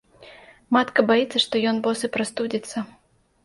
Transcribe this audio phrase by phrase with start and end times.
[0.77, 2.89] Матка баіцца, што ён босы прастудзіцца.